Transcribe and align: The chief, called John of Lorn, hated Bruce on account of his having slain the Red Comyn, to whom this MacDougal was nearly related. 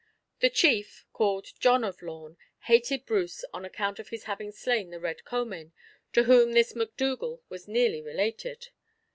The 0.39 0.49
chief, 0.49 1.05
called 1.13 1.49
John 1.59 1.83
of 1.83 2.01
Lorn, 2.01 2.35
hated 2.61 3.05
Bruce 3.05 3.45
on 3.53 3.63
account 3.63 3.99
of 3.99 4.09
his 4.09 4.23
having 4.23 4.51
slain 4.51 4.89
the 4.89 4.99
Red 4.99 5.23
Comyn, 5.25 5.73
to 6.13 6.23
whom 6.23 6.53
this 6.53 6.75
MacDougal 6.75 7.43
was 7.49 7.67
nearly 7.67 8.01
related. 8.01 8.69